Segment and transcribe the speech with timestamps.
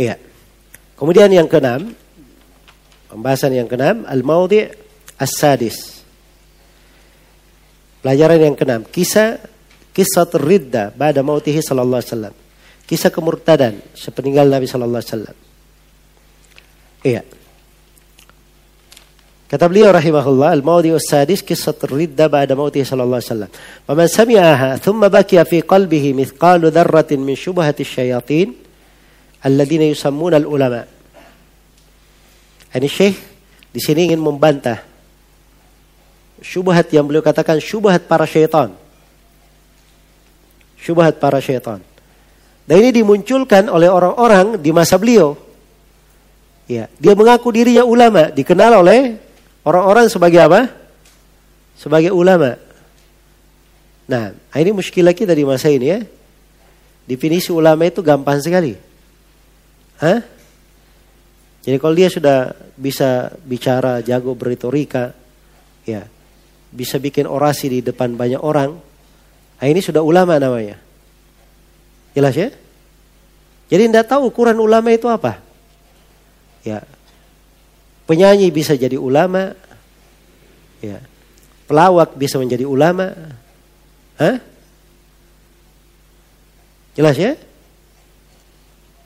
[0.00, 0.16] Iya.
[0.96, 1.92] Kemudian yang keenam,
[3.12, 4.72] pembahasan yang keenam, al-maudhi'
[5.20, 6.00] as-sadis.
[8.00, 9.36] Pelajaran yang keenam, kisah
[9.92, 12.34] kisah ridda pada mautihi sallallahu alaihi wasallam.
[12.88, 15.36] Kisah kemurtadan sepeninggal Nabi sallallahu alaihi wasallam.
[17.04, 17.22] Iya.
[19.50, 23.50] Kata beliau rahimahullah, al-maudi sadis kisah ridda ba'da mautihi sallallahu alaihi wasallam.
[23.84, 28.69] Faman sami'aha thumma bakiya fi qalbihi mithqalu dharratin min syubhati syayatin
[29.44, 30.84] alladhina yusammuna al-ulama.
[32.70, 33.16] Ini Syekh
[33.70, 34.78] di sini ingin membantah
[36.40, 38.72] syubhat yang beliau katakan syubhat para syaitan.
[40.80, 41.82] Syubhat para syaitan.
[42.64, 45.34] Dan ini dimunculkan oleh orang-orang di masa beliau.
[46.70, 49.18] Ya, dia mengaku dirinya ulama, dikenal oleh
[49.60, 50.72] Orang-orang sebagai apa?
[51.76, 52.56] Sebagai ulama.
[54.08, 56.00] Nah, ini muskilah kita di masa ini ya.
[57.04, 58.76] Definisi ulama itu gampang sekali.
[60.00, 60.20] Hah?
[61.60, 65.12] Jadi kalau dia sudah bisa bicara, jago berretorika,
[65.84, 66.08] ya,
[66.72, 68.80] bisa bikin orasi di depan banyak orang,
[69.60, 70.80] nah ini sudah ulama namanya.
[72.16, 72.48] Jelas ya?
[73.68, 75.36] Jadi tidak tahu ukuran ulama itu apa.
[76.64, 76.80] Ya,
[78.10, 79.54] Penyanyi bisa jadi ulama.
[80.82, 80.98] Ya.
[81.70, 83.14] Pelawak bisa menjadi ulama.
[84.18, 84.42] Hah?
[86.98, 87.38] Jelas ya?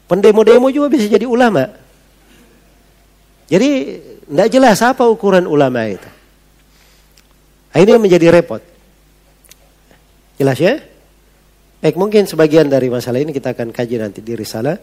[0.04, 1.64] Pendemo-demo juga bisa jadi ulama.
[3.48, 3.70] Jadi
[4.24, 6.08] tidak jelas apa ukuran ulama itu.
[7.74, 8.62] Nah, ini menjadi repot.
[10.38, 10.80] Jelas ya?
[11.84, 14.78] Baik, mungkin sebagian dari masalah ini kita akan kaji nanti di risalah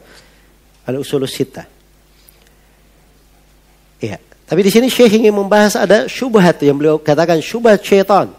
[0.85, 1.65] Al-Usulus Sittah.
[4.01, 4.17] Iya.
[4.45, 8.29] Tapi di sini Syekh ingin membahas ada syubhat yang beliau katakan syubhat syaitan.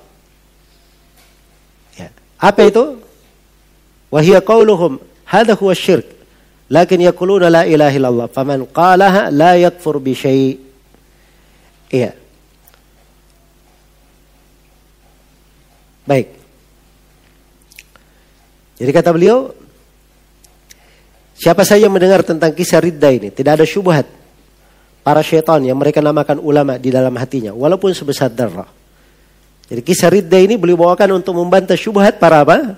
[1.97, 2.13] Ya.
[2.37, 3.01] Apa itu?
[4.13, 6.22] Wahia qauluhum hadha huwa syirk.
[6.73, 8.27] Lakin yakuluna la ilaha illallah.
[8.33, 10.57] Faman qalaha la yakfur bi syai'.
[11.93, 12.17] Iya.
[16.09, 16.29] Baik.
[18.81, 19.53] Jadi kata beliau,
[21.37, 24.09] siapa saja yang mendengar tentang kisah ridda ini, tidak ada syubhat
[25.05, 28.67] para syaitan yang mereka namakan ulama di dalam hatinya walaupun sebesar darah.
[29.69, 32.75] Jadi kisah ridda ini beliau bawakan untuk membantah syubhat para apa?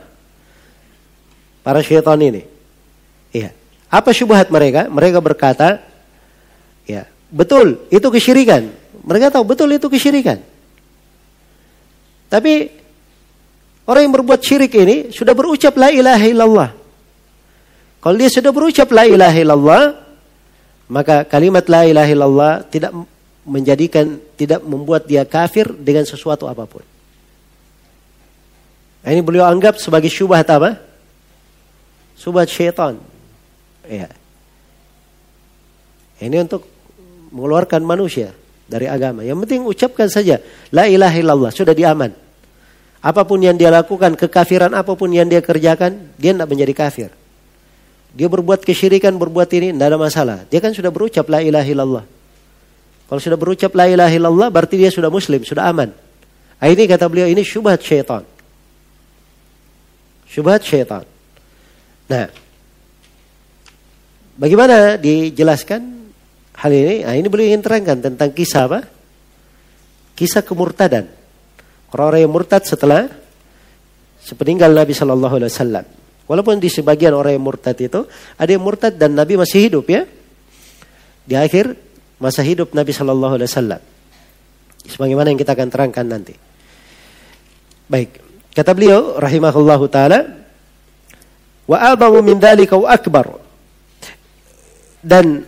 [1.65, 2.45] Para syaitan ini.
[3.33, 3.64] Iya.
[3.95, 4.91] Apa syubhat mereka?
[4.91, 5.79] Mereka berkata,
[6.83, 8.67] ya, betul, itu kesyirikan.
[9.07, 10.43] Mereka tahu betul itu kesyirikan.
[12.27, 12.67] Tapi
[13.87, 16.71] orang yang berbuat syirik ini sudah berucap la ilaha illallah.
[18.03, 19.83] Kalau dia sudah berucap la ilaha illallah,
[20.91, 22.91] maka kalimat la ilaha illallah tidak
[23.47, 26.83] menjadikan tidak membuat dia kafir dengan sesuatu apa pun.
[29.07, 30.83] Nah, ini beliau anggap sebagai syubhat apa?
[32.19, 33.14] Syubhat syaitan.
[33.89, 34.09] Ya.
[36.23, 36.65] Ini untuk
[37.35, 38.33] mengeluarkan manusia
[38.65, 39.27] dari agama.
[39.27, 40.41] Yang penting ucapkan saja
[40.73, 42.15] la ilaha illallah sudah diaman.
[43.05, 47.11] Apa pun yang dia lakukan, kekafiran apa pun yang dia kerjakan, dia tidak menjadi kafir.
[48.17, 50.39] Dia berbuat kesyirikan, berbuat ini, tidak ada masalah.
[50.49, 52.05] Dia kan sudah berucap la ilaha illallah.
[53.05, 55.93] Kalau sudah berucap la ilaha illallah, berarti dia sudah muslim, sudah aman.
[56.57, 58.25] Nah, ini kata beliau, ini syubhat syaitan.
[60.25, 61.05] Syubhat syaitan.
[62.09, 62.33] Nah,
[64.39, 65.83] bagaimana dijelaskan
[66.55, 67.03] hal ini?
[67.07, 68.81] Nah, ini beliau ingin terangkan tentang kisah apa?
[70.15, 71.11] Kisah kemurtadan.
[71.95, 73.07] Orang-orang yang murtad setelah
[74.23, 75.85] sepeninggal Nabi Shallallahu Alaihi Wasallam.
[76.25, 80.09] Walaupun di sebagian orang yang murtad itu ada yang murtad dan Nabi masih hidup ya.
[81.25, 81.77] Di akhir
[82.17, 83.81] masa hidup Nabi Shallallahu Alaihi Wasallam.
[84.85, 86.35] Sebagaimana yang kita akan terangkan nanti.
[87.85, 88.17] Baik,
[88.57, 90.25] kata beliau rahimahullahu taala
[91.69, 93.44] wa abamu min dzalika wa akbar
[95.05, 95.45] dan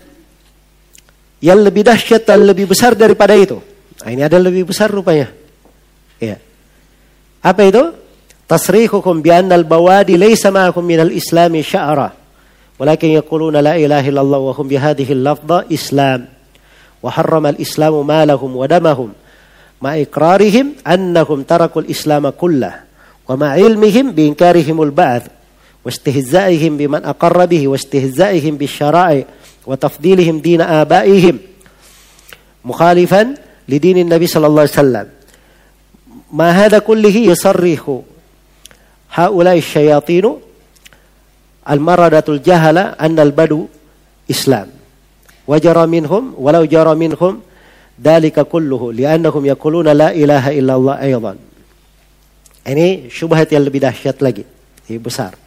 [1.40, 3.60] yang lebih dahsyat dan lebih besar daripada itu.
[4.04, 5.32] Nah, ini ada lebih besar rupanya.
[6.20, 6.36] Ya.
[7.40, 7.92] Apa itu?
[8.46, 12.14] Tasrihukum bi annal bawadi laysa ma'akum minal islami sya'ra.
[12.76, 16.28] Walakin yaquluna la ilaha illallah wa hum bihadhihi al-lafdha islam.
[17.00, 19.10] Wa harrama al-islamu ma lahum wa damahum.
[19.80, 22.84] Ma iqrarihim annahum tarakul islam kullah.
[23.26, 25.35] Wa ma ilmihim bi inkarihimul ba'd.
[25.86, 29.24] واستهزائهم بمن أقر به واستهزائهم بالشرائع
[29.66, 31.38] وتفضيلهم دين آبائهم
[32.66, 33.22] مخالفا
[33.70, 35.06] لدين النبي صلى الله عليه وسلم.
[36.34, 37.82] ما هذا كله يصرح
[39.14, 40.26] هؤلاء الشياطين
[41.70, 43.70] المردة الجهلة أن البدو
[44.26, 44.68] إسلام.
[45.46, 47.34] وجرى منهم ولو جرى منهم
[48.02, 51.32] ذلك كله لأنهم يقولون لا إله إلا الله أيضا.
[52.66, 54.42] Ini syubhat yang lebih dahsyat lagi,
[54.98, 55.45] besar.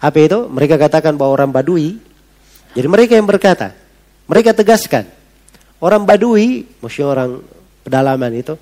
[0.00, 0.48] Apa itu?
[0.48, 1.98] Mereka katakan bahwa orang Badui
[2.76, 3.72] Jadi mereka yang berkata,
[4.28, 5.08] mereka tegaskan,
[5.80, 7.30] orang Badui, maksudnya orang
[7.80, 8.52] pedalaman itu,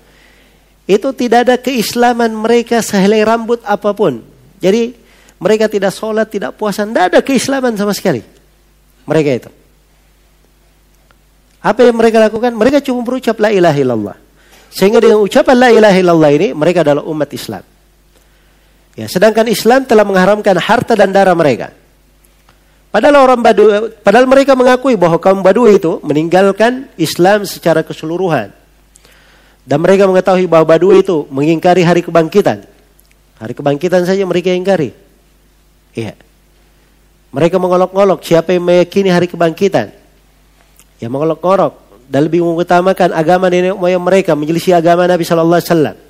[0.87, 4.23] itu tidak ada keislaman mereka sehelai rambut apa pun.
[4.63, 4.95] Jadi
[5.35, 8.23] mereka tidak sholat, tidak puasa, tidak ada keislaman sama sekali.
[9.03, 9.51] Mereka itu.
[11.59, 12.55] Apa yang mereka lakukan?
[12.55, 14.17] Mereka cuma berucap la ilaha illallah.
[14.71, 17.74] Sehingga dengan ucapan la ilaha illallah ini mereka adalah umat Islam.
[18.95, 21.75] Ya, sedangkan Islam telah mengharamkan harta dan darah mereka.
[22.95, 28.55] Padahal orang Badu, padahal mereka mengakui bahwa kaum Badu itu meninggalkan Islam secara keseluruhan.
[29.67, 32.63] Dan mereka mengetahui bahwa Badu itu mengingkari hari kebangkitan.
[33.35, 34.95] Hari kebangkitan saja mereka ingkari.
[35.91, 36.15] Iya.
[37.35, 39.91] Mereka mengolok-olok siapa yang meyakini hari kebangkitan.
[41.03, 41.75] Ya mengolok-olok
[42.07, 46.04] dan lebih mengutamakan agama nenek moyang mereka menyelisih agama Nabi Shallallahu Alaihi Wasallam.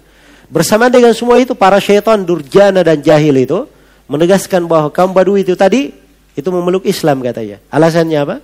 [0.50, 3.66] Bersama dengan semua itu para syaitan durjana dan jahil itu
[4.06, 5.90] menegaskan bahwa kaum Badui itu tadi
[6.36, 7.58] itu memeluk Islam katanya.
[7.74, 8.36] Alasannya apa?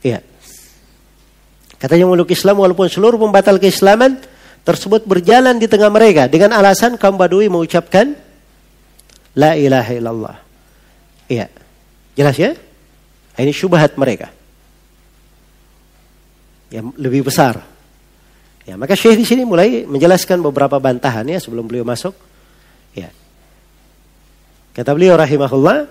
[0.00, 0.24] Iya.
[1.76, 4.22] Katanya memeluk Islam walaupun seluruh pembatal keislaman
[4.62, 8.14] tersebut berjalan di tengah mereka dengan alasan kaum Badui mengucapkan
[9.36, 10.36] la ilaha illallah.
[11.28, 11.46] Iya.
[12.16, 12.52] Jelas ya?
[13.36, 14.28] Ini syubhat mereka
[16.72, 17.71] yang lebih besar.
[18.62, 22.14] Ya, maka Syekh di sini mulai menjelaskan beberapa bantahan ya sebelum beliau masuk.
[22.94, 23.10] Ya.
[24.70, 25.90] Kata beliau rahimahullah,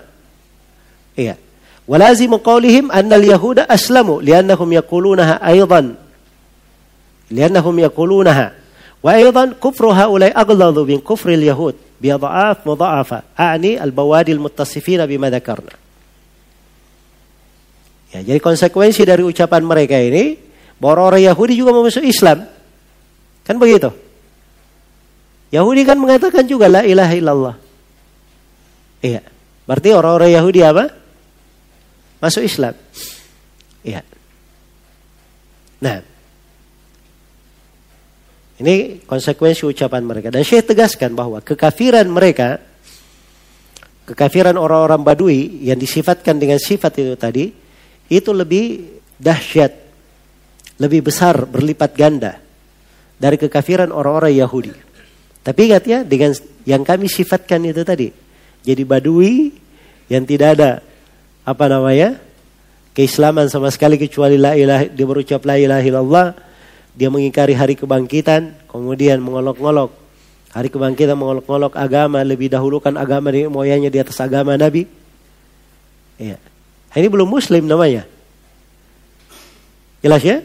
[1.14, 1.36] iya.
[1.84, 6.00] Walazim qawlihim anna al-yahuda aslamu li'annahum yaqulunaha aidan.
[7.28, 8.56] Li'annahum yaqulunaha.
[9.02, 13.36] Wa aidan kufru haulai aghladu min kufri al-yahud bi adha'af mudha'afa.
[13.36, 15.74] A'ni al-bawadi al-muttasifina bima dzakarna.
[18.12, 20.36] Ya, jadi konsekuensi dari ucapan mereka ini
[20.76, 22.44] bahwa orang Yahudi juga mau masuk Islam.
[23.42, 23.90] Kan begitu.
[25.52, 27.56] Yahudi kan mengatakan juga la ilaha illallah.
[29.04, 29.22] Iya.
[29.68, 30.84] Berarti orang-orang Yahudi apa?
[32.22, 32.74] Masuk Islam.
[33.84, 34.00] Iya.
[35.82, 35.98] Nah.
[38.62, 40.30] Ini konsekuensi ucapan mereka.
[40.30, 42.62] Dan Syekh tegaskan bahwa kekafiran mereka,
[44.06, 47.50] kekafiran orang-orang Badui yang disifatkan dengan sifat itu tadi,
[48.06, 49.72] itu lebih dahsyat
[50.82, 52.41] lebih besar berlipat ganda
[53.22, 54.74] dari kekafiran orang-orang Yahudi.
[55.46, 56.34] Tapi ingat ya dengan
[56.66, 58.10] yang kami sifatkan itu tadi.
[58.66, 59.54] Jadi badui
[60.10, 60.70] yang tidak ada
[61.46, 62.18] apa namanya?
[62.92, 66.26] keislaman sama sekali kecuali la ilaha dia berucap la ilaha illallah,
[66.92, 69.96] dia mengingkari hari kebangkitan, kemudian mengolok-olok
[70.52, 74.84] hari kebangkitan mengolok-olok agama lebih dahulukan agama di moyangnya di atas agama Nabi.
[76.20, 76.36] Ya.
[76.92, 78.04] Ini belum muslim namanya.
[80.04, 80.44] Jelas ya?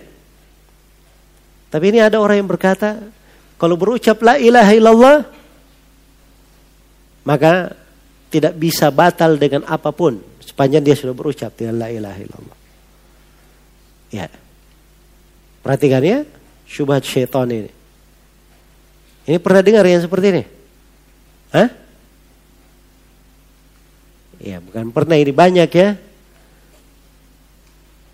[1.68, 3.04] Tapi ini ada orang yang berkata,
[3.60, 5.18] kalau berucap la ilaha illallah,
[7.28, 7.76] maka
[8.32, 12.58] tidak bisa batal dengan apa pun sepanjang dia sudah berucap dengan la ilaha illallah.
[14.12, 14.32] Ya.
[15.60, 16.24] Perhatikan ya,
[16.64, 17.72] syubhat syaitan ini.
[19.28, 20.44] Ini pernah dengar yang seperti ini?
[21.52, 21.70] Hah?
[24.40, 26.00] Ya, bukan pernah ini banyak ya.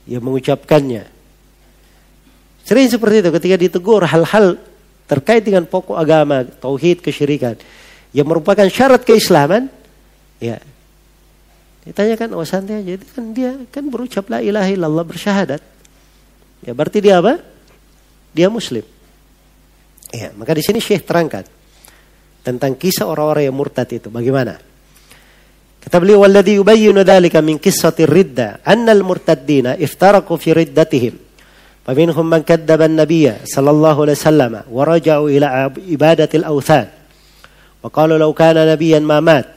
[0.09, 1.03] Yang mengucapkannya.
[2.63, 4.55] Sering seperti itu ketika ditegur hal-hal
[5.03, 7.59] terkait dengan pokok agama, tauhid, kesyirikan
[8.15, 9.67] yang merupakan syarat keislaman,
[10.39, 10.57] ya.
[11.83, 15.59] Ditanyakan, oh santai aja, kan dia kan berucap la ilaha illallah bersyahadat.
[16.63, 17.43] Ya berarti dia apa?
[18.31, 18.87] Dia muslim.
[20.15, 21.43] Ya, maka di sini Syekh terangkan
[22.39, 24.55] tentang kisah orang-orang yang murtad itu bagaimana?
[25.83, 31.32] Kata beliau, "Walladhi yubayyinu dzalika min qissati ridda, anna al-murtaddina iftaraqu fi riddatihim."
[31.88, 36.86] فمنهم من كذب النبي صلى الله عليه وسلم ورجعوا إلى عبادة الأوثان
[37.80, 39.48] وقالوا لو كان نبيا ما مات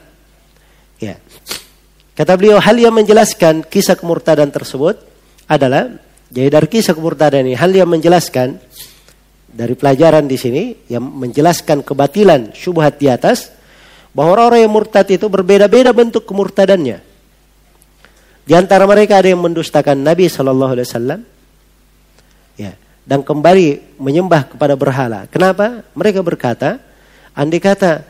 [0.96, 1.20] ya
[2.16, 4.96] kata beliau hal yang menjelaskan kisah kemurtadan tersebut
[5.44, 5.92] adalah
[6.32, 8.56] jadi dari kisah kemurtadan ini hal yang menjelaskan
[9.52, 13.52] dari pelajaran di sini yang menjelaskan kebatilan syubhat di atas
[14.16, 17.04] bahwa orang-orang yang murtad itu berbeda-beda bentuk kemurtadannya.
[18.42, 21.20] Di antara mereka ada yang mendustakan Nabi Shallallahu Alaihi Wasallam,
[22.57, 22.73] ya
[23.07, 25.31] dan kembali menyembah kepada berhala.
[25.31, 25.87] Kenapa?
[25.95, 26.75] Mereka berkata,
[27.31, 28.03] andai kata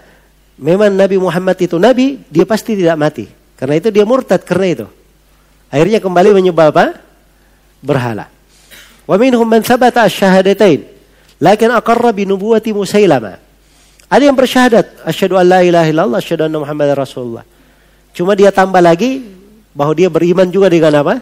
[0.57, 3.29] memang Nabi Muhammad itu nabi, dia pasti tidak mati.
[3.53, 4.87] Karena itu dia murtad karena itu.
[5.69, 6.85] Akhirnya kembali menyembah apa?
[7.77, 8.25] Berhala.
[9.05, 10.81] Wa minhum man thabata asyhadatain
[11.37, 13.37] lakin aqarra bi nubuwati Musailama.
[14.09, 17.45] Ada yang bersyahadat asyhadu an la ilaha illallah asyhadu anna Muhammadar Rasulullah.
[18.17, 19.21] Cuma dia tambah lagi
[19.77, 21.21] bahwa dia beriman juga dengan apa?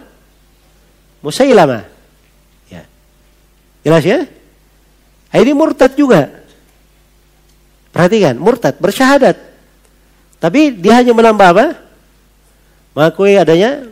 [1.20, 1.95] Musailama.
[3.86, 4.25] Jelas ya?
[5.30, 6.25] Ini murtad juga.
[7.94, 9.38] Perhatikan, murtad, bersyahadat.
[10.42, 11.68] Tapi dia hanya menambah apa?
[12.98, 13.86] Mengakui adanya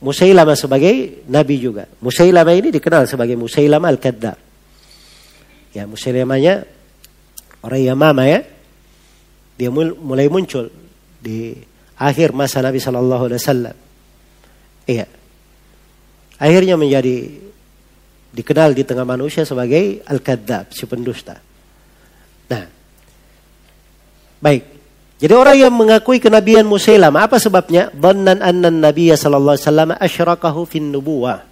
[0.00, 1.84] Musailama sebagai nabi juga.
[2.00, 4.38] Musailama ini dikenal sebagai Musailama al-Kadzab.
[5.76, 6.64] Ya, Musailamanya
[7.62, 8.42] orang Yamama ya.
[9.60, 10.72] Dia mulai muncul
[11.20, 11.52] di
[12.00, 13.76] akhir masa Nabi Shallallahu Alaihi Wasallam.
[14.88, 15.06] Iya.
[16.40, 17.28] Akhirnya menjadi
[18.30, 21.38] dikenal di tengah manusia sebagai al-kadzab, si pendusta.
[22.50, 22.64] Nah,
[24.38, 24.62] baik.
[25.20, 27.92] Jadi orang yang mengakui kenabian Musailam, apa sebabnya?
[27.92, 31.44] Dhannan anna Nabiya sallallahu alaihi wasallam asyrakahu fin nubuwah.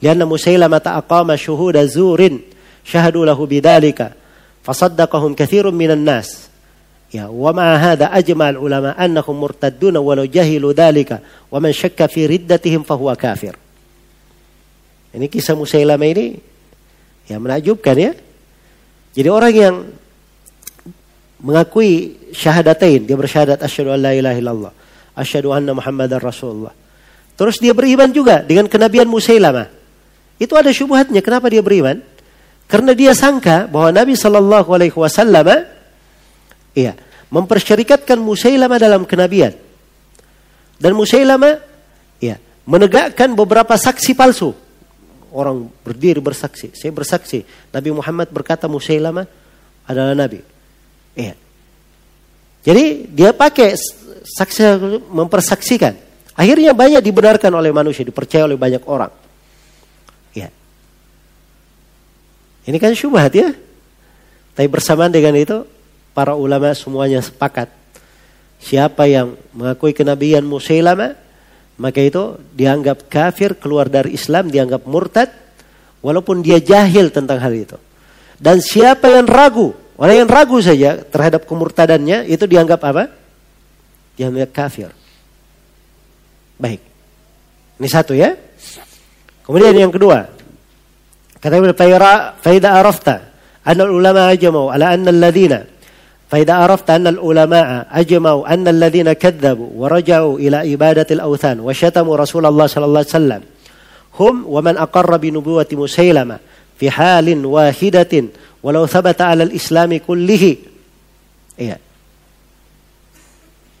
[0.00, 2.40] Lianna Musailam ta'aqama syuhuda zurin
[2.86, 4.16] syahadu lahu bidzalika
[4.64, 6.48] fasaddaqahum katsirun minan nas.
[7.12, 11.20] Ya, wa ma hadha ajma' ulama annahum murtaddun walau jahilu dzalika
[11.52, 13.52] wa man syakka fi riddatihim fahuwa kafir.
[15.12, 16.36] Ini kisah Musailama ini
[17.28, 18.12] ya menakjubkan ya.
[19.16, 19.76] Jadi orang yang
[21.40, 24.72] mengakui syahadatain, dia bersyahadat asyhadu an la ilaha illallah,
[25.16, 26.74] asyhadu anna muhammadar rasulullah.
[27.38, 29.70] Terus dia beriman juga dengan kenabian Musailama.
[30.42, 31.22] Itu ada syubhatnya.
[31.22, 32.02] Kenapa dia beriman?
[32.66, 35.46] Karena dia sangka bahwa Nabi Shallallahu Alaihi Wasallam,
[36.74, 36.98] iya,
[37.30, 39.54] mempersyarikatkan Musailama dalam kenabian.
[40.78, 41.62] Dan Musailama,
[42.18, 44.67] iya, menegakkan beberapa saksi palsu
[45.32, 46.72] orang berdiri bersaksi.
[46.72, 47.44] Saya bersaksi.
[47.72, 49.28] Nabi Muhammad berkata Musailama
[49.88, 50.40] adalah Nabi.
[51.16, 51.34] Iya.
[52.64, 53.74] Jadi dia pakai
[54.24, 54.62] saksi
[55.08, 55.96] mempersaksikan.
[56.38, 59.10] Akhirnya banyak dibenarkan oleh manusia, dipercaya oleh banyak orang.
[60.30, 60.54] Ya.
[62.62, 63.50] Ini kan syubhat ya.
[64.54, 65.66] Tapi bersamaan dengan itu,
[66.14, 67.70] para ulama semuanya sepakat.
[68.58, 71.14] Siapa yang mengakui kenabian Musailama,
[71.78, 75.30] maka itu dianggap kafir, keluar dari Islam, dianggap murtad,
[76.02, 77.78] walaupun dia jahil tentang hal itu.
[78.34, 83.14] Dan siapa yang ragu, orang yang ragu saja terhadap kemurtadannya, itu dianggap apa?
[84.18, 84.90] Dianggap kafir.
[86.58, 86.82] Baik.
[87.78, 88.34] Ini satu ya.
[89.46, 90.26] Kemudian yang kedua.
[91.38, 91.70] Kata Ibn
[92.42, 93.30] Faida arafta.
[93.62, 95.77] Anna ulama ajamau ala anna alladhina
[96.33, 102.65] فإذا عرفت أن العلماء أجمعوا أن الذين كذبوا ورجعوا إلى عبادة الأوثان وشتموا رسول الله
[102.67, 103.41] صلى الله عليه وسلم
[104.19, 106.37] هم ومن أقر بنبوة مسيلمة
[106.79, 108.13] في حال واحدة
[108.63, 110.57] ولو ثبت على الإسلام كله
[111.53, 111.77] Iya.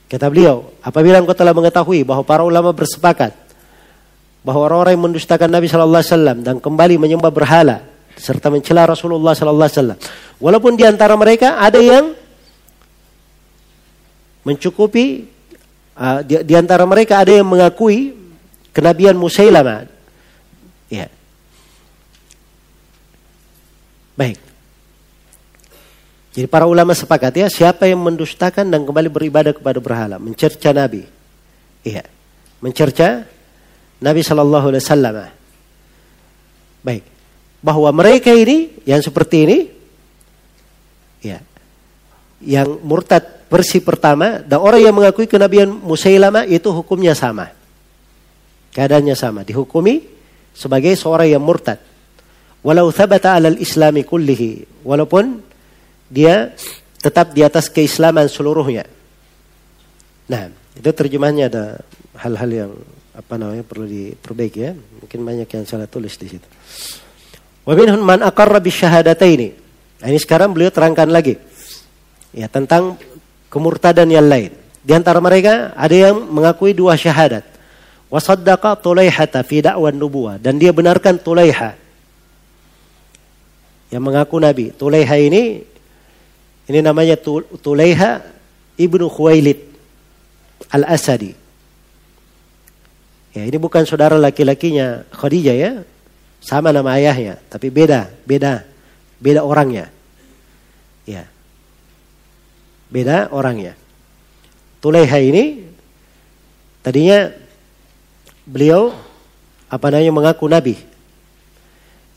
[0.05, 3.33] Kata beliau, apabila engkau telah mengetahui bahwa para ulama bersepakat
[4.45, 7.81] bahwa orang-orang yang mendustakan Nabi Shallallahu Alaihi Wasallam dan kembali menyembah berhala
[8.13, 9.99] serta mencela Rasulullah Shallallahu Alaihi Wasallam,
[10.37, 12.13] walaupun di antara mereka ada yang
[14.48, 15.28] mencukupi
[15.92, 18.16] uh, di, di antara mereka ada yang mengakui
[18.72, 19.84] kenabian Musailama.
[20.88, 21.12] Ya.
[24.16, 24.40] Baik.
[26.32, 31.04] Jadi para ulama sepakat ya siapa yang mendustakan dan kembali beribadah kepada berhala, mencerca Nabi.
[31.84, 32.06] Iya.
[32.62, 33.26] Mencerca
[33.98, 35.16] Nabi Shallallahu alaihi wasallam.
[36.86, 37.04] Baik.
[37.58, 39.58] Bahwa mereka ini yang seperti ini
[41.26, 41.42] ya.
[42.38, 47.50] Yang murtad versi pertama dan orang yang mengakui kenabian Musailama itu hukumnya sama.
[48.70, 50.04] Keadaannya sama, dihukumi
[50.54, 51.82] sebagai seorang yang murtad.
[52.62, 55.40] Walau thabata alal islami kullihi, walaupun
[56.10, 56.52] dia
[56.98, 58.84] tetap di atas keislaman seluruhnya.
[60.28, 61.64] Nah, itu terjemahnya ada
[62.20, 62.70] hal-hal yang
[63.14, 64.72] apa namanya perlu diperbaiki ya.
[64.74, 66.48] Mungkin banyak yang salah tulis di situ.
[67.64, 69.48] Wa man aqarra bisyahadataini.
[70.04, 71.47] Nah, ini sekarang beliau terangkan lagi.
[72.38, 72.94] Ya, tentang
[73.50, 74.54] kemurtadan yang lain.
[74.86, 77.42] Di antara mereka ada yang mengakui dua syahadat.
[78.08, 81.76] Wasaddaqa Tulaihata fi da'wan nubuwah dan dia benarkan Tulaiha
[83.90, 84.72] yang mengaku nabi.
[84.72, 85.60] Tulaiha ini
[86.70, 87.20] ini namanya
[87.60, 88.24] Tulaiha
[88.80, 89.60] ibnu Khuwailid
[90.72, 91.36] al-Asadi.
[93.36, 95.72] Ya, ini bukan saudara laki-lakinya Khadijah ya.
[96.38, 98.62] Sama nama ayahnya, tapi beda, beda,
[99.20, 99.90] beda orangnya.
[101.04, 101.28] Ya.
[102.88, 103.76] Beda orangnya.
[104.80, 105.44] Tulaiha ini
[106.80, 107.28] tadinya
[108.48, 108.96] beliau
[109.68, 110.74] apa namanya mengaku nabi.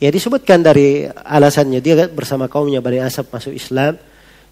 [0.00, 4.00] Ya disebutkan dari alasannya dia bersama kaumnya Bani Asab masuk Islam.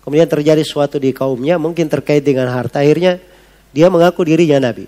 [0.04, 2.84] Kemudian terjadi sesuatu di kaumnya mungkin terkait dengan harta.
[2.84, 3.18] Akhirnya
[3.72, 4.86] dia mengaku dirinya nabi.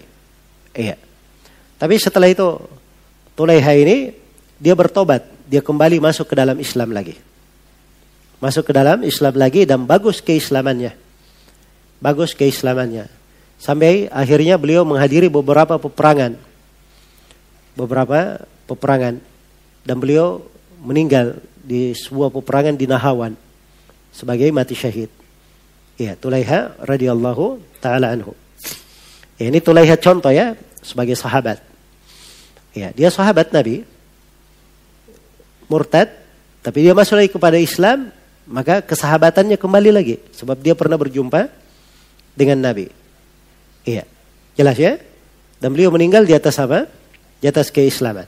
[0.76, 1.00] Iya.
[1.80, 2.60] Tapi setelah itu
[3.32, 4.12] Tulaiha ini
[4.60, 7.16] dia bertobat, dia kembali masuk ke dalam Islam lagi.
[8.38, 11.01] Masuk ke dalam Islam lagi dan bagus keislamannya
[12.02, 13.06] bagus keislamannya.
[13.62, 16.34] Sampai akhirnya beliau menghadiri beberapa peperangan.
[17.78, 19.22] Beberapa peperangan.
[19.86, 20.42] Dan beliau
[20.82, 23.38] meninggal di sebuah peperangan di Nahawan.
[24.10, 25.08] Sebagai mati syahid.
[25.94, 28.34] Ya, Tulaiha radhiyallahu taala anhu.
[29.38, 31.62] Ya, ini Tulaiha contoh ya sebagai sahabat.
[32.74, 33.86] Ya, dia sahabat Nabi.
[35.70, 36.12] Murtad,
[36.60, 38.12] tapi dia masuk lagi kepada Islam,
[38.44, 41.61] maka kesahabatannya kembali lagi sebab dia pernah berjumpa
[42.36, 42.88] dengan Nabi.
[43.84, 44.04] Iya.
[44.56, 45.00] Jelas ya?
[45.62, 46.90] Dan beliau meninggal di atas apa?
[47.38, 48.26] Di atas keislaman.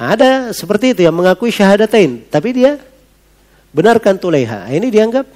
[0.00, 2.80] Ada seperti itu yang mengakui syahadatain, tapi dia
[3.68, 4.64] benarkan tuleha.
[4.72, 5.28] Ini dianggap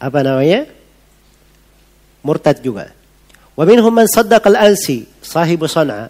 [0.00, 0.64] apa namanya?
[2.24, 2.94] Murtad juga.
[3.52, 6.08] Wa minhum man saddaqal ansi, sahibu sana.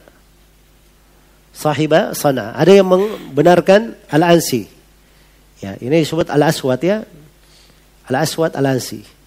[1.50, 2.54] Sahiba sana.
[2.54, 4.70] Ada yang membenarkan al-ansi.
[5.58, 7.02] Ya, ini disebut al-aswad ya.
[8.06, 9.02] Al-aswad al-ansi.
[9.02, 9.17] Ya,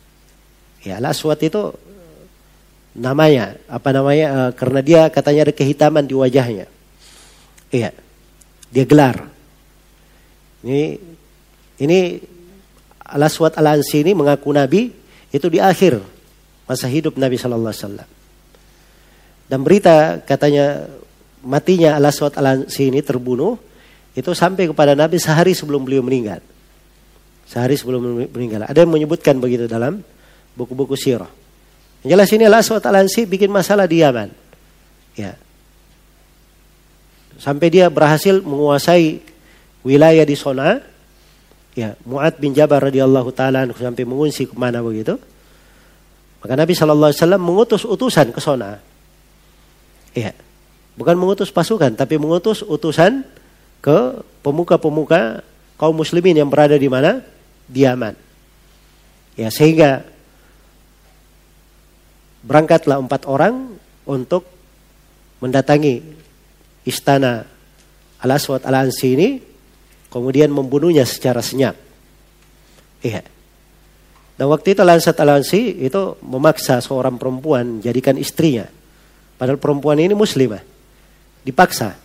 [0.90, 1.70] al-aswad itu
[2.98, 4.28] namanya, apa namanya?
[4.34, 6.66] Uh, karena dia katanya ada kehitaman di wajahnya.
[7.70, 7.94] Iya.
[8.72, 9.28] Dia gelar.
[10.64, 10.98] Ini
[11.82, 12.00] ini
[13.12, 14.94] Al-Aswad Al-Ansi ini mengaku Nabi
[15.34, 16.00] itu di akhir
[16.70, 18.10] masa hidup Nabi Shallallahu Alaihi Wasallam.
[19.52, 20.88] Dan berita katanya
[21.44, 23.60] matinya Al-Aswad Al-Ansi ini terbunuh
[24.16, 26.40] itu sampai kepada Nabi sehari sebelum beliau meninggal.
[27.48, 28.64] Sehari sebelum meninggal.
[28.64, 30.00] Ada yang menyebutkan begitu dalam
[30.56, 31.30] buku-buku sirah.
[32.02, 34.30] Jelas ini Al-Aswad Al-Ansi bikin masalah di Yaman.
[35.14, 35.38] Ya,
[37.38, 39.22] sampai dia berhasil menguasai
[39.82, 40.82] wilayah di Sona.
[41.78, 45.16] Ya, Mu'ad bin Jabal radhiyallahu taala sampai ke mana begitu.
[46.42, 48.82] Maka Nabi sallallahu alaihi wasallam mengutus utusan ke Sona.
[50.18, 50.34] Ya.
[50.92, 53.24] Bukan mengutus pasukan, tapi mengutus utusan
[53.80, 55.42] ke pemuka-pemuka
[55.80, 57.24] kaum muslimin yang berada di mana?
[57.66, 58.14] Di Yaman.
[59.40, 60.04] Ya, sehingga
[62.42, 64.46] berangkatlah empat orang untuk
[65.42, 66.02] mendatangi
[66.86, 67.46] istana
[68.22, 69.30] Al-Aswad Al-Ansi ini
[70.14, 71.74] kemudian membunuhnya secara senyap.
[73.02, 73.26] Iya.
[74.38, 78.70] Dan waktu itu Al-Aswad Al-Ansi itu memaksa seorang perempuan jadikan istrinya.
[79.38, 80.62] Padahal perempuan ini muslimah.
[81.42, 81.98] Dipaksa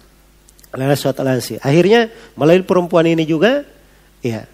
[0.72, 1.60] Al-Aswad Al-Ansi.
[1.60, 3.64] Akhirnya melalui perempuan ini juga
[4.24, 4.48] ya,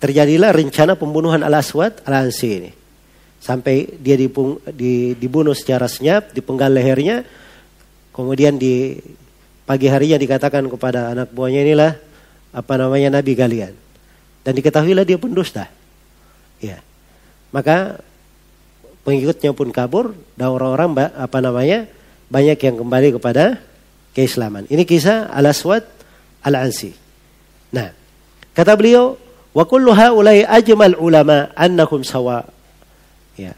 [0.00, 2.70] terjadilah rencana pembunuhan Al-Aswad Al-Ansi ini.
[3.38, 7.22] Sampai dia dipung, di, dibunuh secara senyap, dipenggal lehernya,
[8.10, 8.98] kemudian di
[9.66, 11.92] pagi harinya dikatakan kepada anak buahnya inilah
[12.54, 13.74] apa namanya nabi kalian.
[14.46, 15.66] Dan diketahuilah dia pendusta.
[16.62, 16.80] Ya.
[17.50, 18.00] Maka
[19.06, 21.86] pengikutnya pun kabur dan orang-orang apa namanya
[22.26, 23.62] banyak yang kembali kepada
[24.16, 24.66] keislaman.
[24.66, 25.86] Ini kisah Al-Aswad
[26.42, 26.90] Al-Ansi.
[27.70, 27.92] Nah,
[28.56, 29.18] kata beliau,
[29.52, 32.55] wa kullu haula'i ajmal ulama annahum sawa.
[33.36, 33.52] Ya.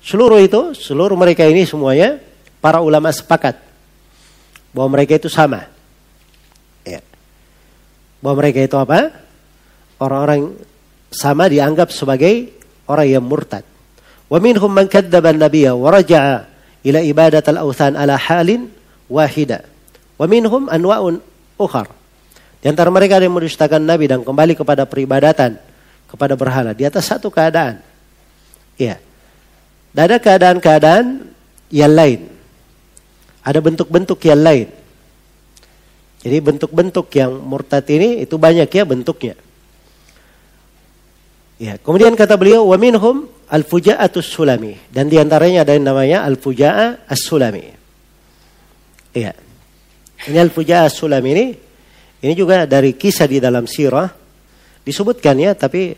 [0.00, 2.22] Seluruh itu, seluruh mereka ini semuanya
[2.62, 3.58] para ulama sepakat
[4.72, 5.66] bahwa mereka itu sama.
[6.86, 7.04] Ya.
[8.22, 9.12] Bahwa mereka itu apa?
[10.00, 10.56] Orang-orang
[11.12, 12.54] sama dianggap sebagai
[12.88, 13.66] orang yang murtad.
[14.30, 16.46] Wa minhum man kadzdzaba an-nabiyya wa raja'a
[16.86, 18.70] ila ibadat al-awthan ala halin
[19.10, 19.66] wahida.
[20.16, 21.18] Wa minhum anwa'un
[21.58, 21.90] ukhar.
[22.62, 25.58] Di antara mereka ada yang mendustakan Nabi dan kembali kepada peribadatan
[26.06, 27.89] kepada berhala di atas satu keadaan.
[28.80, 28.96] Iya.
[29.92, 31.28] Dan ada keadaan-keadaan
[31.68, 32.32] yang lain.
[33.44, 34.68] Ada bentuk-bentuk yang lain.
[36.20, 39.36] Jadi bentuk-bentuk yang murtad ini itu banyak ya bentuknya.
[41.60, 47.04] Ya, kemudian kata beliau wa minhum al-fuja'atus sulami dan di antaranya ada yang namanya al-fuja'a
[47.04, 47.68] as-sulami.
[49.12, 49.32] Iya.
[50.28, 51.46] Ini al-fuja'a as-sulami ini
[52.20, 54.08] ini juga dari kisah di dalam sirah
[54.84, 55.92] disebutkan ya tapi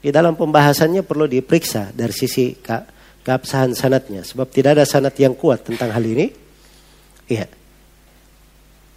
[0.00, 2.76] di dalam pembahasannya perlu diperiksa dari sisi ke
[3.20, 6.32] keabsahan sanatnya sebab tidak ada sanat yang kuat tentang hal ini.
[7.28, 7.46] Iya.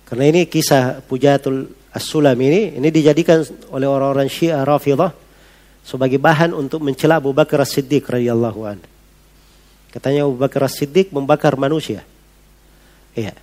[0.07, 5.13] Karena ini kisah Pujatul As-Sulam ini, ini dijadikan oleh orang-orang Syiah Rafidah
[5.83, 8.79] sebagai bahan untuk mencela Abu Bakar As-Siddiq radhiyallahu an.
[9.93, 12.01] Katanya Abu Bakar As-Siddiq membakar manusia.
[13.13, 13.37] Iya.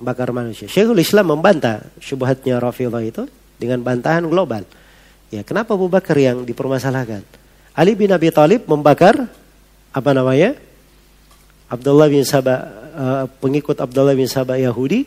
[0.00, 0.70] Membakar manusia.
[0.70, 3.28] Syekhul Islam membantah syubhatnya Rafidah itu
[3.60, 4.64] dengan bantahan global.
[5.34, 7.26] Ya, kenapa Abu Bakar yang dipermasalahkan?
[7.74, 9.26] Ali bin Abi Thalib membakar
[9.90, 10.54] apa namanya?
[11.66, 12.58] Abdullah bin Sabah
[12.94, 15.02] uh, pengikut Abdullah bin Sabah Yahudi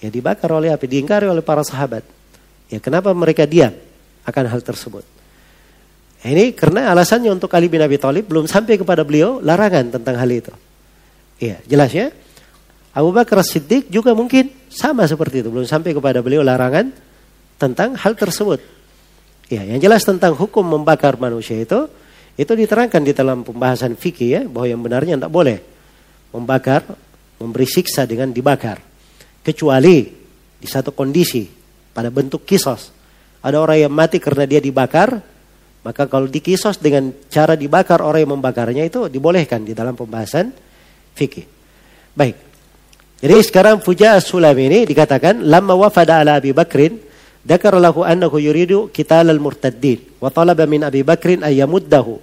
[0.00, 2.08] ya dibakar oleh api, diingkari oleh para sahabat.
[2.72, 3.76] Ya kenapa mereka diam
[4.24, 5.04] akan hal tersebut?
[6.24, 10.16] Ya, ini karena alasannya untuk Ali bin Abi Thalib belum sampai kepada beliau larangan tentang
[10.16, 10.56] hal itu.
[11.36, 12.08] Iya, jelas ya.
[12.96, 16.88] Abu Bakar Siddiq juga mungkin sama seperti itu, belum sampai kepada beliau larangan
[17.60, 18.56] tentang hal tersebut.
[19.46, 21.86] Ya, yang jelas tentang hukum membakar manusia itu
[22.36, 25.58] itu diterangkan di dalam pembahasan fikih ya bahwa yang benarnya tidak boleh
[26.34, 26.82] membakar
[27.38, 28.82] memberi siksa dengan dibakar.
[29.40, 30.10] Kecuali
[30.58, 31.46] di satu kondisi
[31.94, 32.90] pada bentuk kisos.
[33.40, 35.22] Ada orang yang mati karena dia dibakar,
[35.86, 40.50] maka kalau dikisos dengan cara dibakar orang yang membakarnya itu dibolehkan di dalam pembahasan
[41.14, 41.46] fikih.
[42.12, 42.36] Baik.
[43.22, 47.00] Jadi sekarang Fuja Sulami ini dikatakan lama wafada ala Abi Bakrin
[47.48, 52.16] ذكر له أنه يريد قتال المرتدين وطلب من أبي بكر أن يمده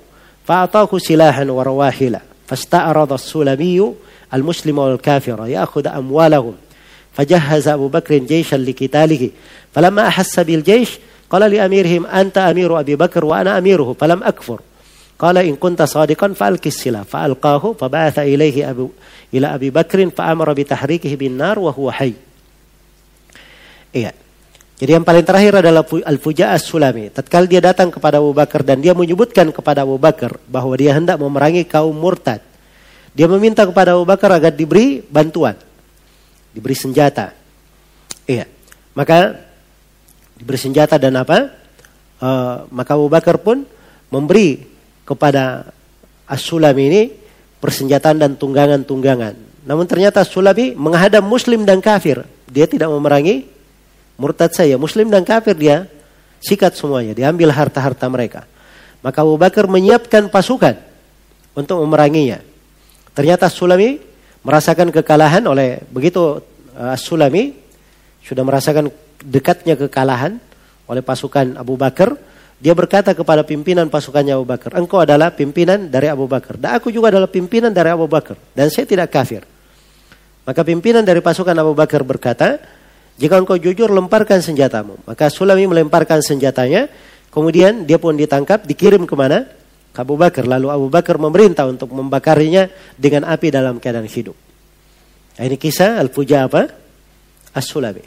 [0.47, 3.93] فأعطاه سلاحا ورواحل فاستعرض السلمي
[4.33, 6.53] المسلم والكافر يأخذ أموالهم
[7.13, 9.29] فجهز أبو بكر جيشا لقتاله
[9.73, 10.89] فلما أحس بالجيش
[11.29, 14.59] قال لأميرهم أنت أمير أبي بكر وأنا أميره فلم أكفر
[15.19, 18.89] قال إن كنت صادقا فألك السلاح فألقاه فبعث إليه أبو
[19.33, 22.13] إلى أبي بكر فأمر بتحريكه بالنار وهو حي
[23.95, 24.11] Iya.
[24.73, 27.13] Jadi yang paling terakhir adalah Al-Fuja As-Sulami.
[27.13, 31.21] Tatkala dia datang kepada Abu Bakar dan dia menyebutkan kepada Abu Bakar bahwa dia hendak
[31.21, 32.41] memerangi kaum murtad.
[33.13, 35.53] Dia meminta kepada Abu Bakar agar diberi bantuan.
[36.49, 37.37] Diberi senjata.
[38.25, 38.49] Iya.
[38.97, 39.37] Maka
[40.41, 41.53] diberi senjata dan apa?
[42.17, 43.69] Uh, maka Abu Bakar pun
[44.09, 44.65] memberi
[45.05, 45.69] kepada
[46.25, 47.01] As-Sulami ini
[47.61, 49.37] persenjataan dan tunggangan-tunggangan.
[49.69, 52.25] Namun ternyata As-Sulami menghadap muslim dan kafir.
[52.49, 53.52] Dia tidak memerangi
[54.17, 55.89] murtad saya, muslim dan kafir dia
[56.43, 58.45] sikat semuanya, diambil harta-harta mereka.
[59.03, 60.79] Maka Abu Bakar menyiapkan pasukan
[61.55, 62.39] untuk memeranginya.
[63.13, 63.99] Ternyata Sulami
[64.43, 66.39] merasakan kekalahan oleh begitu
[66.75, 67.55] uh, Sulami
[68.23, 68.87] sudah merasakan
[69.23, 70.39] dekatnya kekalahan
[70.87, 72.15] oleh pasukan Abu Bakar.
[72.63, 76.55] Dia berkata kepada pimpinan pasukannya Abu Bakar, engkau adalah pimpinan dari Abu Bakar.
[76.55, 78.39] Dan aku juga adalah pimpinan dari Abu Bakar.
[78.55, 79.43] Dan saya tidak kafir.
[80.47, 82.63] Maka pimpinan dari pasukan Abu Bakar berkata,
[83.18, 84.98] jika engkau jujur lemparkan senjatamu.
[85.04, 86.86] Maka Sulami melemparkan senjatanya.
[87.28, 89.44] Kemudian dia pun ditangkap, dikirim kemana?
[89.92, 90.48] Ke Abu Bakar.
[90.48, 94.34] Lalu Abu Bakar memerintah untuk membakarinya dengan api dalam keadaan hidup.
[95.38, 96.66] Nah, ini kisah Al-Fuja apa?
[97.54, 98.04] As-Sulami.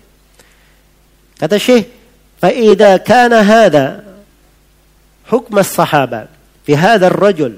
[1.37, 1.85] Kata Syekh,
[2.41, 3.85] فَإِذَا كَانَ هَذَا
[5.29, 7.57] حُكْمَ الصَّحَابَةِ في هذا الرجل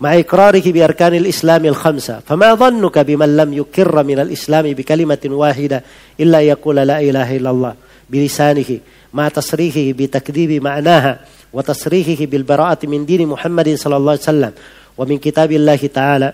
[0.00, 5.84] مع إقراره بأركان الإسلام الخمسة فما ظنك بمن لم يكر من الإسلام بكلمة واحدة
[6.20, 7.74] إلا يقول لا إله إلا الله
[8.10, 8.78] بلسانه
[9.12, 11.20] مع تصريحه بتكذيب معناها
[11.52, 14.52] وتصريحه بالبراءة من دين محمد صلى الله عليه وسلم
[14.98, 16.32] ومن كتاب الله تعالى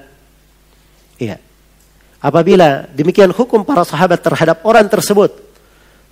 [1.16, 1.40] Iya.
[2.20, 5.32] Apabila demikian hukum para sahabat terhadap orang tersebut,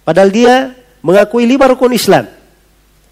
[0.01, 0.73] padahal dia
[1.05, 2.25] mengakui lima rukun Islam,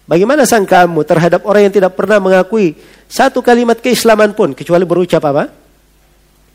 [0.08, 2.72] Bagaimana sangkamu terhadap orang yang tidak pernah mengakui
[3.12, 5.52] satu kalimat keislaman pun kecuali berucap apa?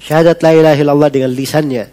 [0.01, 1.85] Syahadat la ilaha illallah dengan lisannya.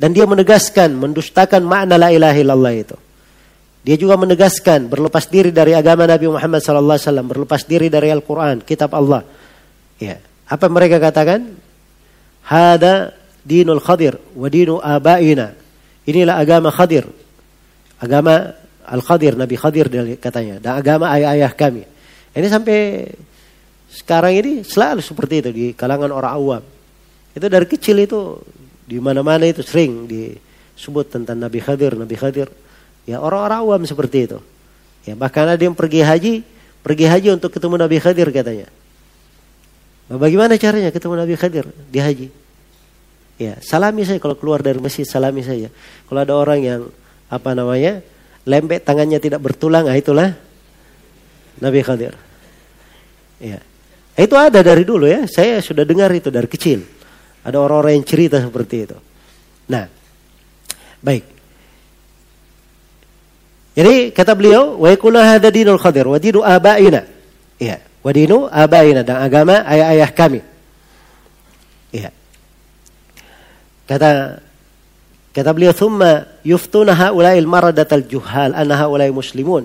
[0.00, 2.96] Dan dia menegaskan, mendustakan makna la ilaha illallah itu.
[3.84, 6.96] Dia juga menegaskan berlepas diri dari agama Nabi Muhammad SAW,
[7.28, 9.22] berlepas diri dari Al-Quran, kitab Allah.
[10.00, 10.18] Ya.
[10.48, 11.52] Apa mereka katakan?
[12.48, 13.12] Hada
[13.44, 15.52] dinul khadir wa dinu abaina.
[16.08, 17.06] Inilah agama khadir.
[18.02, 18.54] Agama
[18.86, 19.86] Al-Khadir, Nabi Khadir
[20.18, 20.58] katanya.
[20.58, 21.86] Dan agama ayah-ayah kami.
[22.32, 23.06] Ini sampai
[23.92, 26.62] sekarang ini selalu seperti itu di kalangan orang awam.
[27.36, 28.40] Itu dari kecil itu
[28.88, 32.48] di mana-mana itu sering disebut tentang Nabi Khadir, Nabi Khadir.
[33.04, 34.38] Ya orang-orang awam seperti itu.
[35.04, 36.34] Ya bahkan ada yang pergi haji,
[36.80, 38.68] pergi haji untuk ketemu Nabi Khadir katanya.
[40.10, 42.28] Nah, bagaimana caranya ketemu Nabi Khadir di haji?
[43.40, 45.72] Ya, salami saya kalau keluar dari masjid salami saja.
[46.06, 46.80] Kalau ada orang yang
[47.32, 48.04] apa namanya
[48.46, 50.34] lembek tangannya tidak bertulang, nah itulah
[51.62, 52.14] Nabi Khadir.
[53.42, 53.58] Ya.
[54.12, 56.84] Itu ada dari dulu ya, saya sudah dengar itu dari kecil.
[57.42, 58.98] Ada orang-orang yang cerita seperti itu.
[59.66, 59.88] Nah,
[61.02, 61.24] baik.
[63.72, 67.08] Jadi kata beliau, wa yakunu hadha dinul khadir wa dinu abaina.
[67.56, 70.40] Iya, wa dinu abaina dan agama ayah-ayah kami.
[71.88, 72.10] Iya.
[73.88, 74.38] Kata
[75.32, 79.64] Kata beliau, "Thumma yuftuna haula'il maradatal juhal anna haula'i muslimun."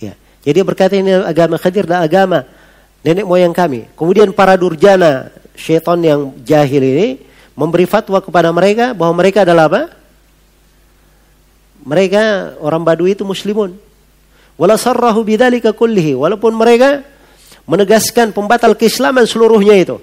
[0.00, 0.16] Ya.
[0.40, 2.48] Jadi berkata ini agama Khadir dan agama
[3.04, 3.92] nenek moyang kami.
[3.92, 7.08] Kemudian para durjana syaitan yang jahil ini
[7.52, 9.82] memberi fatwa kepada mereka bahwa mereka adalah apa?
[11.82, 13.76] Mereka orang Badui itu muslimun.
[14.56, 16.16] Wala sarrahu bidzalika kullihi.
[16.16, 17.02] Walaupun mereka
[17.66, 19.98] menegaskan pembatal keislaman seluruhnya itu.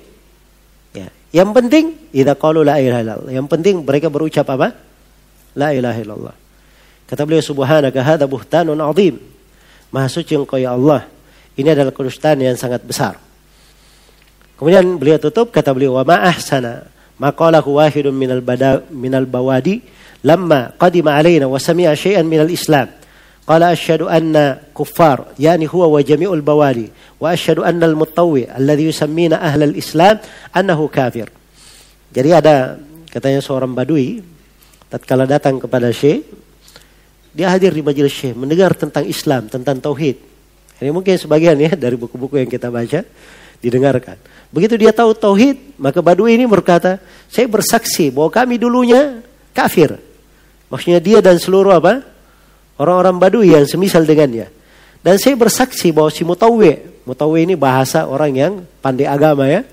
[1.30, 3.32] Yang penting idza qalu la ilaha illallah.
[3.34, 4.74] Yang penting mereka berucap apa?
[5.54, 6.36] La ilaha illallah.
[7.06, 9.18] Kata beliau subhanaka hadza buhtanun azim.
[9.90, 11.06] Maha suci engkau ya Allah.
[11.58, 13.18] Ini adalah kedustaan yang sangat besar.
[14.60, 16.84] Kemudian beliau tutup kata beliau wa ma ahsana
[17.16, 19.80] ma qalahu wahidun minal bada minal bawadi
[20.20, 22.92] lamma qadima alaina wa sami'a syai'an minal islam.
[23.50, 30.22] Anna kuffar yani huwa wa jami'ul bawadi wa asyhadu anna al-mutawwi alladhi yusammina ahlal islam
[30.54, 31.34] annahu kafir.
[32.14, 32.78] Jadi ada
[33.10, 34.22] katanya seorang badui
[34.86, 36.30] tatkala datang kepada Syekh
[37.34, 40.18] dia hadir di majelis Syekh mendengar tentang Islam, tentang tauhid.
[40.80, 43.02] Ini mungkin sebagian ya dari buku-buku yang kita baca.
[43.60, 44.16] didengarkan.
[44.50, 49.20] Begitu dia tahu tauhid, maka Badui ini berkata, saya bersaksi bahwa kami dulunya
[49.52, 50.00] kafir.
[50.72, 52.08] Maksudnya dia dan seluruh apa?
[52.80, 54.48] Orang-orang Badui yang semisal dengannya.
[55.04, 59.68] Dan saya bersaksi bahwa si Mutawwi, Mutawwi ini bahasa orang yang pandai agama ya.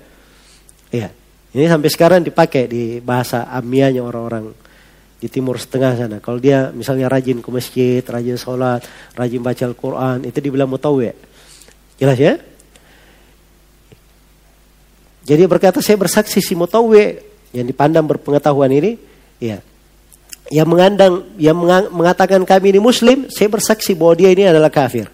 [0.91, 1.09] Iya.
[1.55, 4.51] Ini sampai sekarang dipakai di bahasa amianya orang-orang
[5.17, 6.17] di timur setengah sana.
[6.21, 8.85] Kalau dia misalnya rajin ke masjid, rajin sholat,
[9.17, 11.11] rajin baca Al-Quran, itu dibilang mutawwi.
[11.97, 12.37] Jelas ya?
[15.27, 17.19] Jadi berkata saya bersaksi si mutawwi
[17.51, 18.95] yang dipandang berpengetahuan ini,
[19.41, 19.59] ya,
[20.51, 21.57] yang mengandang, yang
[21.91, 25.11] mengatakan kami ini Muslim, saya bersaksi bahwa dia ini adalah kafir.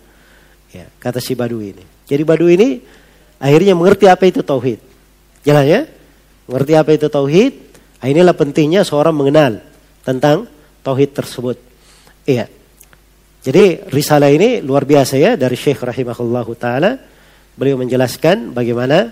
[0.74, 1.82] Ya, kata si Badu ini.
[2.10, 2.82] Jadi Badu ini
[3.38, 4.82] akhirnya mengerti apa itu tauhid.
[5.46, 5.82] Jelas ya?
[6.50, 7.54] Mengerti apa itu tauhid?
[8.04, 9.64] Nah, inilah pentingnya seorang mengenal
[10.04, 10.50] tentang
[10.84, 11.58] tauhid tersebut.
[12.28, 12.52] Iya.
[13.44, 16.92] Jadi risalah ini luar biasa ya dari Syekh rahimahullah taala.
[17.54, 19.12] Beliau menjelaskan bagaimana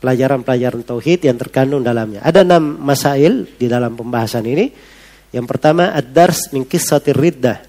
[0.00, 2.24] pelajaran-pelajaran tauhid yang terkandung dalamnya.
[2.24, 4.66] Ada enam masail di dalam pembahasan ini.
[5.30, 7.62] Yang pertama ad-dars min kissatir riddah.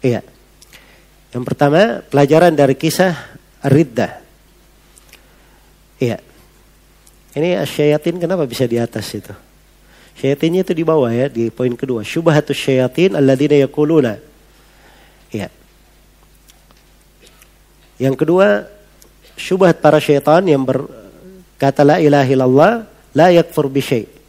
[0.00, 0.24] Iya.
[1.30, 3.12] Yang pertama pelajaran dari kisah
[3.64, 4.18] riddah.
[6.00, 6.18] Iya.
[7.36, 9.30] Ini asyayatin kenapa bisa di atas itu?
[10.20, 12.04] Syayatinnya itu di bawah ya, di poin kedua.
[12.04, 14.20] Syubhatus syayatin alladzina yakuluna.
[15.32, 15.48] Ya.
[18.00, 18.68] Yang kedua,
[19.36, 22.72] syubhat para syaitan yang berkata la ilaha illallah
[23.16, 24.19] la yakfur bi syai.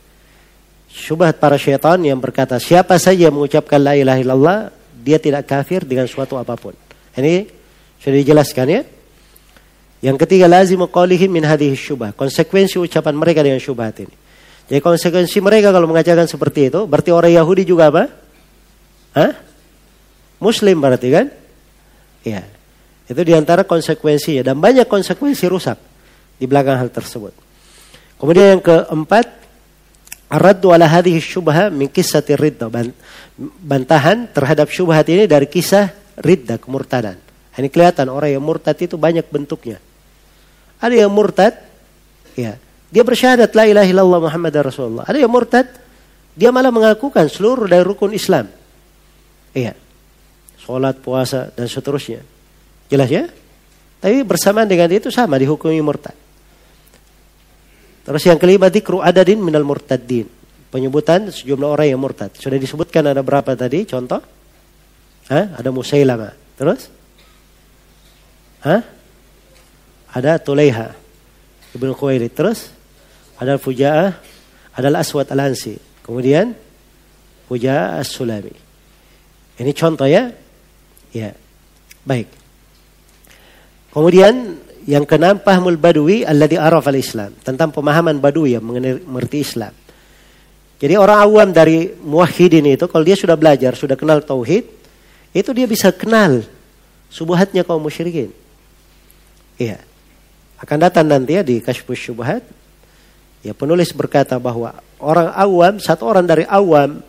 [0.91, 4.57] Syubhat para syaitan yang berkata siapa saja yang mengucapkan la ilaha illallah
[5.01, 6.75] dia tidak kafir dengan suatu apa pun.
[7.15, 7.47] Ini
[7.97, 8.81] sudah dijelaskan ya.
[10.01, 11.77] Yang ketiga lazim qawlihim min hadhihi.
[12.13, 14.13] Konsekuensi ucapan mereka dengan syubhat ini.
[14.71, 18.07] Jadi konsekuensi mereka kalau mengajarkan seperti itu, berarti orang Yahudi juga apa?
[19.19, 19.31] Hah?
[20.39, 21.27] Muslim berarti kan?
[22.23, 22.47] Iya.
[23.05, 25.75] Itu di antara konsekuensinya dan banyak konsekuensi rusak
[26.39, 27.35] di belakang hal tersebut.
[28.15, 29.40] Kemudian yang keempat,
[30.31, 32.71] Aradu ala hadhihi syubha min kisati ridda.
[33.41, 35.91] Bantahan terhadap syubhat ini dari kisah
[36.23, 37.19] ridda, kemurtadan.
[37.51, 39.83] Ini kelihatan orang yang murtad itu banyak bentuknya.
[40.79, 41.59] Ada yang murtad,
[42.33, 42.55] ya,
[42.87, 45.03] dia bersyahadat la ilaha illallah Muhammad Rasulullah.
[45.03, 45.67] Ada yang murtad,
[46.31, 48.47] dia malah mengakukan seluruh dari rukun Islam.
[49.51, 49.75] Iya.
[50.63, 52.23] Sholat, puasa, dan seterusnya.
[52.87, 53.27] Jelas ya?
[53.99, 56.15] Tapi bersamaan dengan itu sama dihukumi murtad.
[58.11, 60.27] Terus yang kelima dikru adadin minal murtadin.
[60.67, 62.35] Penyebutan sejumlah orang yang murtad.
[62.35, 63.87] Sudah disebutkan ada berapa tadi?
[63.87, 64.19] Contoh?
[65.31, 65.55] Hah?
[65.55, 66.31] Ada Musailama.
[66.59, 66.91] Terus?
[68.67, 68.83] Hah?
[70.11, 70.91] ada Tulaiha
[71.71, 72.35] Ibnu Khuwailid.
[72.35, 72.71] Terus
[73.39, 74.19] ada Fuja'ah,
[74.75, 75.79] ada Aswad Al-Ansi.
[76.03, 76.51] Kemudian
[77.47, 78.53] Fuja'ah As-Sulami.
[79.59, 80.31] Ini contoh ya.
[81.15, 81.35] Ya.
[82.03, 82.27] Baik.
[83.91, 87.37] Kemudian yang keenam pahmul badui alladhi araf al-Islam.
[87.41, 89.73] Tentang pemahaman badui yang mengerti Islam.
[90.81, 94.65] Jadi orang awam dari muwahhidin itu kalau dia sudah belajar, sudah kenal tauhid,
[95.29, 96.41] itu dia bisa kenal
[97.13, 98.33] subuhatnya kaum musyrikin.
[99.61, 99.77] Iya.
[100.57, 102.41] Akan datang nanti ya di Kashfus Syubhat.
[103.45, 107.01] Ya penulis berkata bahwa orang awam, satu orang dari awam,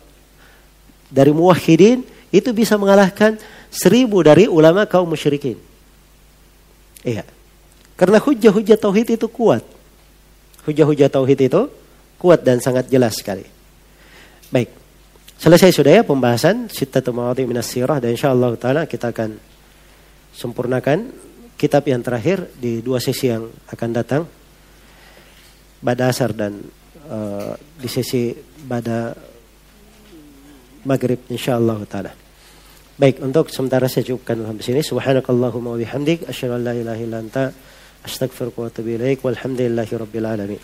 [1.09, 3.37] dari muwahhidin, itu bisa mengalahkan
[3.73, 5.57] seribu dari ulama kaum musyrikin.
[7.01, 7.25] Iya.
[8.03, 9.63] Karena hujah-hujah tauhid itu kuat.
[10.67, 11.71] Hujah-hujah tauhid itu
[12.19, 13.47] kuat dan sangat jelas sekali.
[14.51, 14.67] Baik.
[15.39, 19.39] Selesai sudah ya pembahasan Sittatu Mawadhi Minas Sirah dan insyaallah taala kita akan
[20.35, 21.15] sempurnakan
[21.55, 24.27] kitab yang terakhir di dua sesi yang akan datang
[25.79, 26.59] pada asar dan
[27.07, 28.35] uh, di sesi
[28.67, 29.15] pada
[30.83, 32.11] maghrib insyaallah taala.
[32.99, 34.83] Baik, untuk sementara saya cukupkan sampai sini.
[34.83, 37.47] Subhanakallahumma wa bihamdik asyhadu an la ilaha illa anta
[38.05, 40.59] أستغفرك وأتوب إليك والحمد لله رب العالمين.